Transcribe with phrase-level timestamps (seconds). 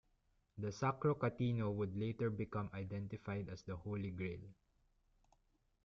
[0.57, 4.39] The "Sacro Catino" would later become identified as the Holy Grail.